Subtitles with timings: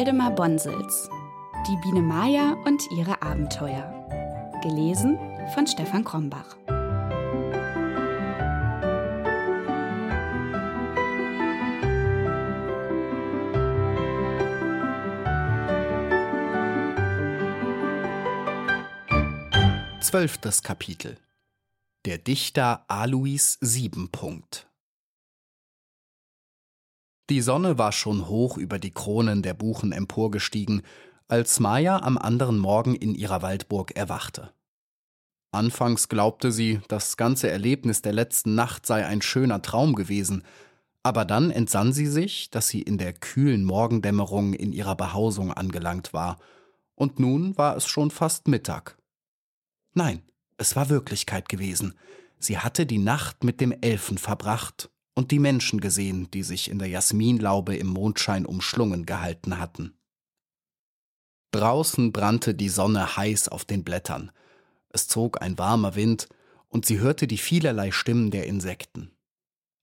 [0.00, 1.10] Waldemar Bonsels
[1.68, 3.84] Die Biene Maya und ihre Abenteuer.
[4.62, 5.18] Gelesen
[5.52, 6.56] von Stefan Krombach.
[20.00, 21.18] Zwölftes Kapitel
[22.06, 24.69] Der Dichter Alois Siebenpunkt
[27.30, 30.82] Die Sonne war schon hoch über die Kronen der Buchen emporgestiegen,
[31.28, 34.52] als Maja am anderen Morgen in ihrer Waldburg erwachte.
[35.52, 40.42] Anfangs glaubte sie, das ganze Erlebnis der letzten Nacht sei ein schöner Traum gewesen,
[41.04, 46.12] aber dann entsann sie sich, dass sie in der kühlen Morgendämmerung in ihrer Behausung angelangt
[46.12, 46.36] war,
[46.96, 48.98] und nun war es schon fast Mittag.
[49.94, 50.22] Nein,
[50.56, 51.94] es war Wirklichkeit gewesen.
[52.40, 54.90] Sie hatte die Nacht mit dem Elfen verbracht
[55.20, 59.92] und die Menschen gesehen, die sich in der Jasminlaube im Mondschein umschlungen gehalten hatten.
[61.50, 64.32] Draußen brannte die Sonne heiß auf den Blättern.
[64.88, 66.26] Es zog ein warmer Wind,
[66.68, 69.10] und sie hörte die vielerlei Stimmen der Insekten.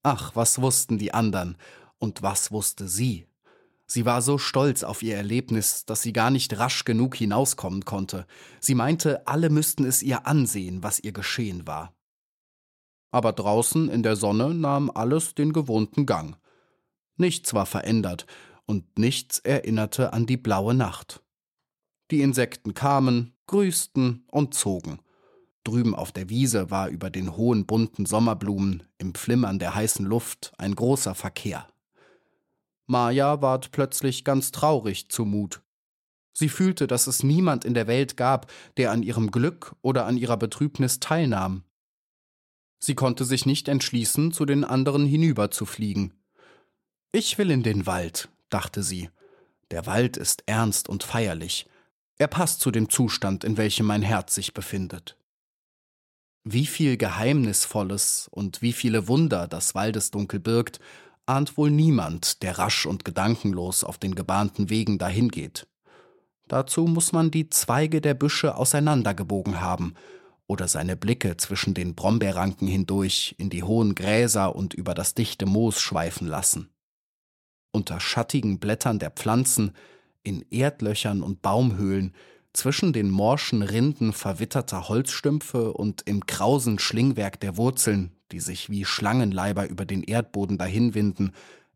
[0.02, 1.56] Ach, was wussten die andern,
[1.98, 3.28] und was wusste sie?
[3.86, 8.26] Sie war so stolz auf ihr Erlebnis, dass sie gar nicht rasch genug hinauskommen konnte.
[8.58, 11.94] Sie meinte, alle müssten es ihr ansehen, was ihr geschehen war.
[13.10, 16.36] Aber draußen in der Sonne nahm alles den gewohnten Gang.
[17.16, 18.26] Nichts war verändert,
[18.66, 21.22] und nichts erinnerte an die blaue Nacht.
[22.10, 25.00] Die Insekten kamen, grüßten und zogen.
[25.64, 30.52] Drüben auf der Wiese war über den hohen bunten Sommerblumen im Flimmern der heißen Luft
[30.58, 31.66] ein großer Verkehr.
[32.86, 35.62] Maja ward plötzlich ganz traurig zumut.
[36.32, 40.16] Sie fühlte, dass es niemand in der Welt gab, der an ihrem Glück oder an
[40.16, 41.64] ihrer Betrübnis teilnahm.
[42.78, 46.14] Sie konnte sich nicht entschließen, zu den anderen hinüberzufliegen.
[47.12, 49.10] Ich will in den Wald, dachte sie.
[49.70, 51.66] Der Wald ist ernst und feierlich.
[52.18, 55.16] Er passt zu dem Zustand, in welchem mein Herz sich befindet.
[56.44, 60.80] Wie viel Geheimnisvolles und wie viele Wunder das Waldesdunkel birgt,
[61.26, 65.66] ahnt wohl niemand, der rasch und gedankenlos auf den gebahnten Wegen dahingeht.
[66.46, 69.94] Dazu muss man die Zweige der Büsche auseinandergebogen haben
[70.48, 75.46] oder seine Blicke zwischen den Brombeerranken hindurch in die hohen Gräser und über das dichte
[75.46, 76.70] Moos schweifen lassen.
[77.70, 79.72] Unter schattigen Blättern der Pflanzen,
[80.24, 82.14] in Erdlöchern und Baumhöhlen,
[82.54, 88.86] zwischen den morschen Rinden verwitterter Holzstümpfe und im krausen Schlingwerk der Wurzeln, die sich wie
[88.86, 91.32] Schlangenleiber über den Erdboden dahinwinden,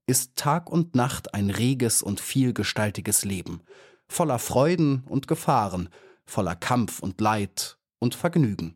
[0.06, 3.60] ist Tag und Nacht ein reges und vielgestaltiges Leben,
[4.08, 5.90] voller Freuden und Gefahren,
[6.24, 8.74] voller Kampf und Leid und Vergnügen.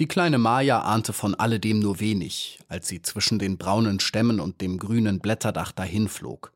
[0.00, 4.60] Die kleine Maja ahnte von alledem nur wenig, als sie zwischen den braunen Stämmen und
[4.60, 6.52] dem grünen Blätterdach dahinflog.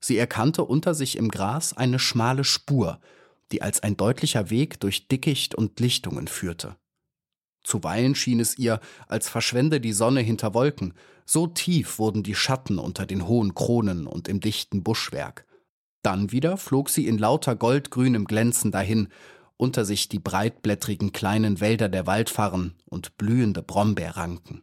[0.00, 3.00] Sie erkannte unter sich im Gras eine schmale Spur,
[3.52, 6.76] die als ein deutlicher Weg durch Dickicht und Lichtungen führte.
[7.62, 10.94] Zuweilen schien es ihr, als verschwende die Sonne hinter Wolken,
[11.26, 15.46] so tief wurden die Schatten unter den hohen Kronen und im dichten Buschwerk.
[16.02, 19.08] Dann wieder flog sie in lauter goldgrünem Glänzen dahin,
[19.56, 24.62] unter sich die breitblättrigen kleinen Wälder der Waldfarren und blühende Brombeerranken.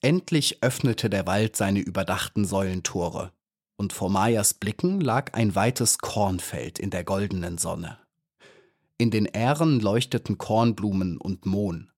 [0.00, 3.32] Endlich öffnete der Wald seine überdachten Säulentore,
[3.76, 7.98] und vor Mayas Blicken lag ein weites Kornfeld in der goldenen Sonne.
[8.98, 11.90] In den Ähren leuchteten Kornblumen und Mohn.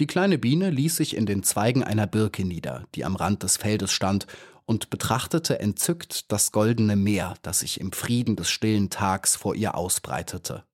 [0.00, 3.56] Die kleine Biene ließ sich in den Zweigen einer Birke nieder, die am Rand des
[3.56, 4.26] Feldes stand,
[4.66, 9.74] und betrachtete entzückt das goldene Meer, das sich im Frieden des stillen Tags vor ihr
[9.74, 10.64] ausbreitete.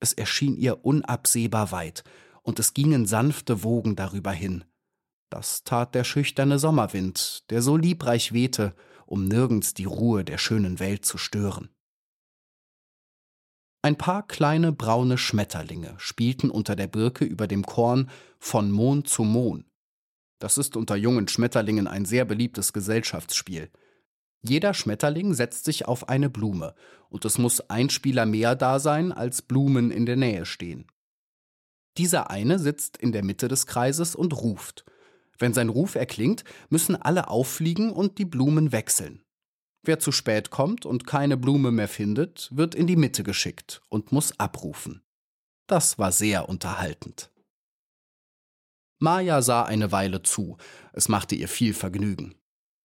[0.00, 2.04] Es erschien ihr unabsehbar weit,
[2.42, 4.64] und es gingen sanfte Wogen darüber hin.
[5.28, 8.74] Das tat der schüchterne Sommerwind, der so liebreich wehte,
[9.04, 11.68] um nirgends die Ruhe der schönen Welt zu stören.
[13.82, 19.22] Ein paar kleine braune Schmetterlinge spielten unter der Birke über dem Korn von Mohn zu
[19.22, 19.64] Mohn,
[20.38, 23.70] das ist unter jungen Schmetterlingen ein sehr beliebtes Gesellschaftsspiel.
[24.42, 26.74] Jeder Schmetterling setzt sich auf eine Blume,
[27.10, 30.86] und es muss ein Spieler mehr da sein, als Blumen in der Nähe stehen.
[31.96, 34.84] Dieser eine sitzt in der Mitte des Kreises und ruft.
[35.38, 39.24] Wenn sein Ruf erklingt, müssen alle auffliegen und die Blumen wechseln.
[39.82, 44.12] Wer zu spät kommt und keine Blume mehr findet, wird in die Mitte geschickt und
[44.12, 45.02] muss abrufen.
[45.66, 47.30] Das war sehr unterhaltend.
[48.98, 50.56] Maja sah eine Weile zu,
[50.92, 52.34] es machte ihr viel Vergnügen.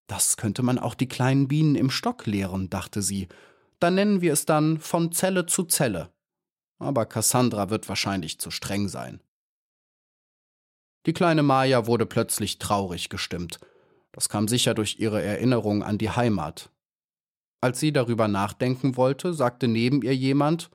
[0.07, 3.27] Das könnte man auch die kleinen Bienen im Stock lehren, dachte sie.
[3.80, 6.12] Dann nennen wir es dann von Zelle zu Zelle.
[6.77, 9.21] Aber Cassandra wird wahrscheinlich zu streng sein.
[11.06, 13.59] Die kleine Maja wurde plötzlich traurig gestimmt.
[14.12, 16.69] Das kam sicher durch ihre Erinnerung an die Heimat.
[17.59, 20.69] Als sie darüber nachdenken wollte, sagte neben ihr jemand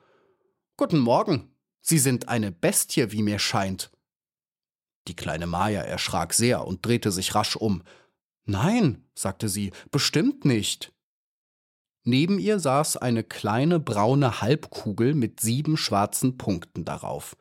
[0.77, 1.51] Guten Morgen.
[1.81, 3.91] Sie sind eine Bestie, wie mir scheint.
[5.09, 7.83] Die kleine Maja erschrak sehr und drehte sich rasch um.
[8.45, 10.93] Nein, sagte sie, bestimmt nicht.
[12.05, 17.37] Neben ihr saß eine kleine braune Halbkugel mit sieben schwarzen Punkten darauf.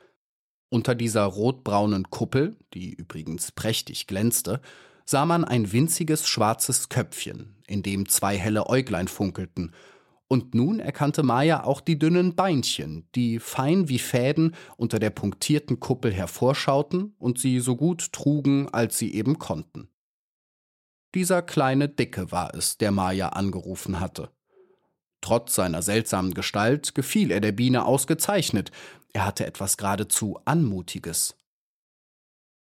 [0.69, 4.61] Unter dieser rotbraunen Kuppel, die übrigens prächtig glänzte,
[5.05, 9.73] sah man ein winziges schwarzes Köpfchen, in dem zwei helle Äuglein funkelten
[10.27, 15.79] und nun erkannte Maya auch die dünnen Beinchen, die fein wie Fäden unter der punktierten
[15.79, 19.89] Kuppel hervorschauten und sie so gut trugen, als sie eben konnten.
[21.15, 24.31] Dieser kleine Dicke war es, der Maya angerufen hatte.
[25.21, 28.71] Trotz seiner seltsamen Gestalt gefiel er der Biene ausgezeichnet.
[29.13, 31.35] Er hatte etwas geradezu Anmutiges.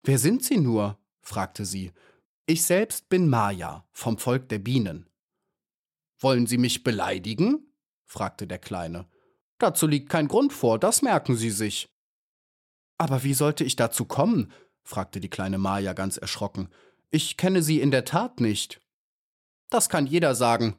[0.04, 0.98] Wer sind Sie nur?
[1.20, 1.92] fragte sie.
[2.46, 5.09] Ich selbst bin Maya, vom Volk der Bienen.
[6.20, 7.72] Wollen Sie mich beleidigen?
[8.04, 9.08] fragte der Kleine.
[9.58, 11.88] Dazu liegt kein Grund vor, das merken Sie sich.
[12.98, 14.52] Aber wie sollte ich dazu kommen?
[14.82, 16.68] fragte die kleine Maja ganz erschrocken.
[17.10, 18.80] Ich kenne Sie in der Tat nicht.
[19.70, 20.76] Das kann jeder sagen,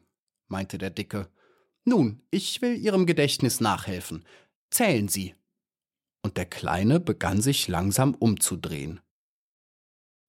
[0.48, 1.30] meinte der Dicke.
[1.84, 4.24] Nun, ich will Ihrem Gedächtnis nachhelfen.
[4.70, 5.34] Zählen Sie.
[6.22, 9.00] Und der Kleine begann sich langsam umzudrehen.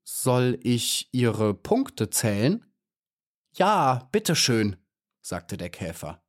[0.03, 2.65] Soll ich Ihre Punkte zählen?
[3.55, 4.77] Ja, bitteschön,
[5.23, 6.21] sagte der Käfer.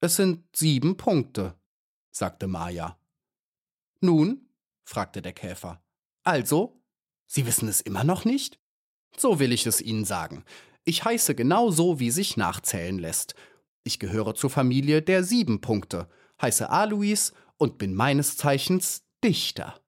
[0.00, 1.58] Es sind sieben Punkte,
[2.10, 2.98] sagte Maja.
[4.00, 4.48] Nun?
[4.84, 5.82] fragte der Käfer.
[6.22, 6.80] Also?
[7.26, 8.60] Sie wissen es immer noch nicht?
[9.16, 10.44] So will ich es Ihnen sagen.
[10.84, 13.34] Ich heiße genau so, wie sich nachzählen lässt.
[13.82, 16.08] Ich gehöre zur Familie der sieben Punkte,
[16.40, 19.80] heiße Alois und bin meines Zeichens Dichter.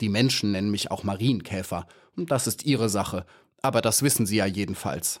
[0.00, 3.26] Die Menschen nennen mich auch Marienkäfer, das ist ihre Sache,
[3.62, 5.20] aber das wissen Sie ja jedenfalls.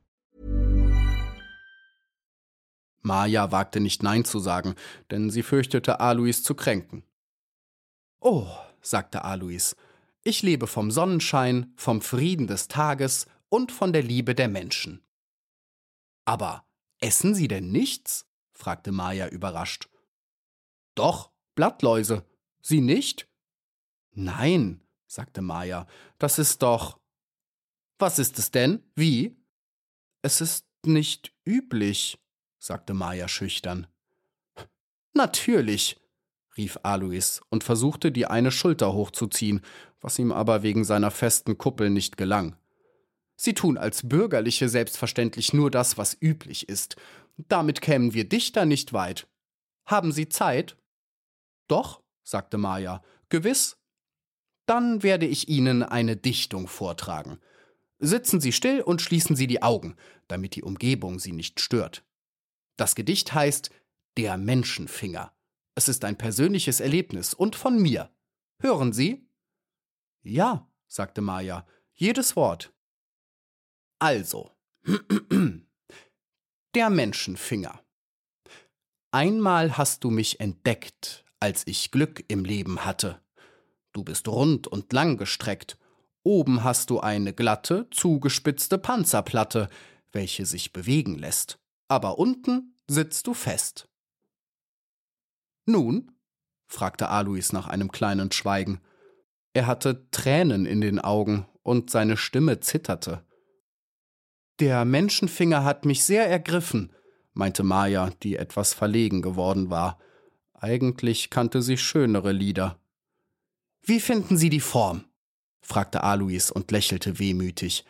[3.01, 4.75] Maja wagte nicht Nein zu sagen,
[5.09, 7.03] denn sie fürchtete, Alois zu kränken.
[8.19, 8.47] Oh,
[8.81, 9.75] sagte Alois,
[10.23, 15.03] ich lebe vom Sonnenschein, vom Frieden des Tages und von der Liebe der Menschen.
[16.25, 16.65] Aber
[17.01, 18.27] Essen Sie denn nichts?
[18.51, 19.89] fragte Maja überrascht.
[20.93, 22.25] Doch, Blattläuse.
[22.61, 23.27] Sie nicht?
[24.11, 25.87] Nein, sagte Maja,
[26.19, 26.99] das ist doch.
[27.97, 28.83] Was ist es denn?
[28.95, 29.35] Wie?
[30.21, 32.20] Es ist nicht üblich,
[32.61, 33.87] sagte Maja schüchtern.
[35.13, 35.99] Natürlich,
[36.55, 39.61] rief Alois und versuchte, die eine Schulter hochzuziehen,
[39.99, 42.55] was ihm aber wegen seiner festen Kuppel nicht gelang.
[43.35, 46.97] Sie tun als Bürgerliche selbstverständlich nur das, was üblich ist.
[47.37, 49.27] Damit kämen wir Dichter nicht weit.
[49.85, 50.77] Haben Sie Zeit?
[51.67, 53.77] Doch, sagte Maja, gewiss.
[54.67, 57.39] Dann werde ich Ihnen eine Dichtung vortragen.
[57.97, 59.95] Sitzen Sie still und schließen Sie die Augen,
[60.27, 62.03] damit die Umgebung Sie nicht stört.
[62.77, 63.69] Das Gedicht heißt
[64.17, 65.33] Der Menschenfinger.
[65.75, 68.11] Es ist ein persönliches Erlebnis und von mir.
[68.59, 69.27] Hören Sie?
[70.23, 72.73] Ja, sagte Maja, jedes Wort.
[73.99, 74.51] Also,
[76.75, 77.83] der Menschenfinger.
[79.11, 83.21] Einmal hast du mich entdeckt, als ich Glück im Leben hatte.
[83.93, 85.77] Du bist rund und langgestreckt.
[86.23, 89.69] Oben hast du eine glatte, zugespitzte Panzerplatte,
[90.11, 91.60] welche sich bewegen lässt.
[91.91, 93.89] Aber unten sitzt du fest.
[95.65, 96.09] Nun?
[96.67, 98.79] fragte Alois nach einem kleinen Schweigen.
[99.51, 103.27] Er hatte Tränen in den Augen und seine Stimme zitterte.
[104.61, 106.93] Der Menschenfinger hat mich sehr ergriffen,
[107.33, 109.99] meinte Maja, die etwas verlegen geworden war.
[110.53, 112.79] Eigentlich kannte sie schönere Lieder.
[113.81, 115.03] Wie finden Sie die Form?
[115.59, 117.83] fragte Alois und lächelte wehmütig.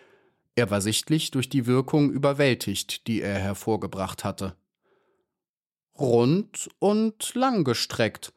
[0.62, 4.56] Er war sichtlich durch die Wirkung überwältigt, die er hervorgebracht hatte.
[5.98, 8.32] Rund und langgestreckt,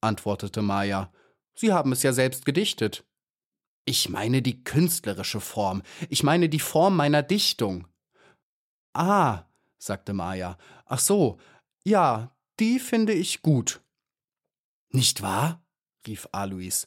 [0.00, 1.12] antwortete Maja.
[1.54, 3.04] Sie haben es ja selbst gedichtet.
[3.84, 5.82] Ich meine die künstlerische Form.
[6.08, 7.86] Ich meine die Form meiner Dichtung.
[8.94, 9.44] Ah,
[9.76, 10.56] sagte Maja.
[10.86, 11.36] Ach so.
[11.84, 13.82] Ja, die finde ich gut.
[14.88, 15.62] Nicht wahr?
[16.06, 16.86] rief Alois.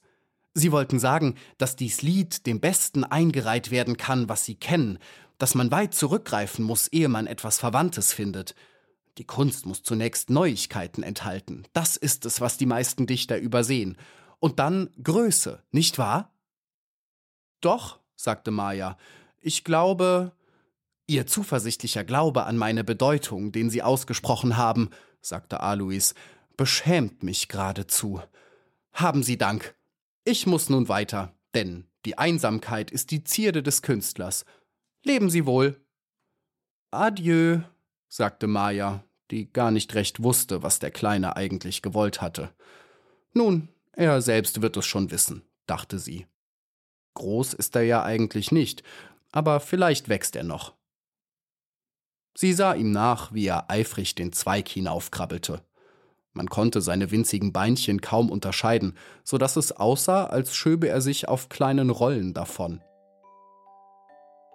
[0.59, 4.99] Sie wollten sagen, dass dies Lied dem Besten eingereiht werden kann, was Sie kennen,
[5.37, 8.55] dass man weit zurückgreifen muss, ehe man etwas Verwandtes findet.
[9.17, 11.63] Die Kunst muss zunächst Neuigkeiten enthalten.
[11.73, 13.97] Das ist es, was die meisten Dichter übersehen.
[14.39, 16.31] Und dann Größe, nicht wahr?
[17.61, 18.97] Doch, sagte Maja,
[19.41, 20.33] ich glaube.
[21.07, 26.13] Ihr zuversichtlicher Glaube an meine Bedeutung, den Sie ausgesprochen haben, sagte Alois,
[26.55, 28.21] beschämt mich geradezu.
[28.93, 29.73] Haben Sie Dank.
[30.23, 34.45] Ich muss nun weiter, denn die Einsamkeit ist die Zierde des Künstlers.
[35.03, 35.79] Leben Sie wohl.
[36.91, 37.61] Adieu,
[38.07, 42.53] sagte Maja, die gar nicht recht wusste, was der Kleine eigentlich gewollt hatte.
[43.33, 46.25] Nun, er selbst wird es schon wissen, dachte sie.
[47.15, 48.83] Groß ist er ja eigentlich nicht,
[49.31, 50.73] aber vielleicht wächst er noch.
[52.35, 55.63] Sie sah ihm nach, wie er eifrig den Zweig hinaufkrabbelte.
[56.39, 61.27] Man konnte seine winzigen Beinchen kaum unterscheiden, so dass es aussah, als schöbe er sich
[61.27, 62.81] auf kleinen Rollen davon.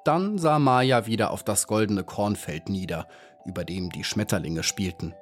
[0.07, 3.07] Dann sah Maja wieder auf das goldene Kornfeld nieder,
[3.45, 5.13] über dem die Schmetterlinge spielten.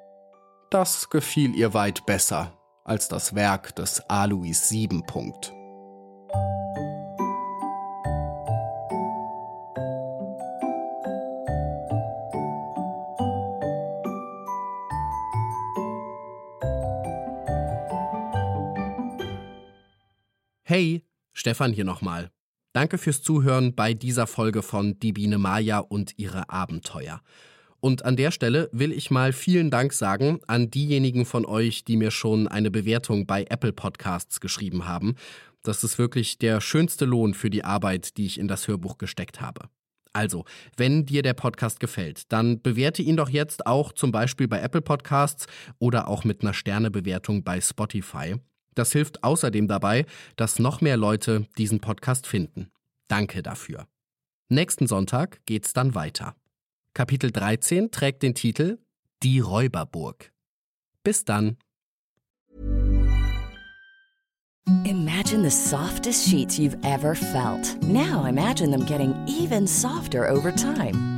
[0.69, 2.53] Das gefiel ihr weit besser
[2.85, 5.53] als das Werk des Alois Siebenpunkt.
[20.65, 21.03] Hey,
[21.33, 22.31] Stefan hier nochmal.
[22.71, 27.19] Danke fürs Zuhören bei dieser Folge von Die Biene Maya und ihre Abenteuer.
[27.81, 31.97] Und an der Stelle will ich mal vielen Dank sagen an diejenigen von euch, die
[31.97, 35.15] mir schon eine Bewertung bei Apple Podcasts geschrieben haben.
[35.63, 39.41] Das ist wirklich der schönste Lohn für die Arbeit, die ich in das Hörbuch gesteckt
[39.41, 39.67] habe.
[40.13, 40.45] Also,
[40.77, 44.81] wenn dir der Podcast gefällt, dann bewerte ihn doch jetzt auch zum Beispiel bei Apple
[44.81, 45.45] Podcasts
[45.77, 48.37] oder auch mit einer Sternebewertung bei Spotify.
[48.75, 52.71] Das hilft außerdem dabei, dass noch mehr Leute diesen Podcast finden.
[53.07, 53.87] Danke dafür.
[54.49, 56.35] Nächsten Sonntag geht's dann weiter.
[56.93, 58.77] Kapitel 13 trägt den Titel
[59.23, 60.31] Die Räuberburg.
[61.03, 61.57] Bis dann.
[64.85, 67.81] Imagine the softest sheets you've ever felt.
[67.83, 71.12] Now imagine them getting even softer over time.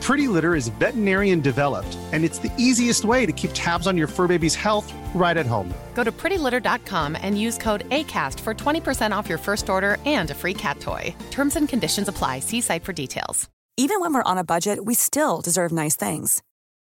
[0.00, 4.06] Pretty Litter is veterinarian developed, and it's the easiest way to keep tabs on your
[4.06, 5.72] fur baby's health right at home.
[5.94, 10.34] Go to prettylitter.com and use code ACAST for 20% off your first order and a
[10.34, 11.14] free cat toy.
[11.30, 12.40] Terms and conditions apply.
[12.40, 13.48] See site for details.
[13.76, 16.42] Even when we're on a budget, we still deserve nice things.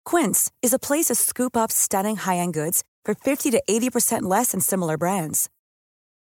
[0.05, 4.23] Quince is a place to scoop up stunning high end goods for 50 to 80%
[4.23, 5.51] less than similar brands.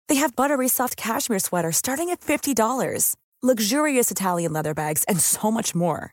[0.09, 5.51] They have buttery soft cashmere sweaters starting at $50, luxurious Italian leather bags, and so
[5.51, 6.13] much more.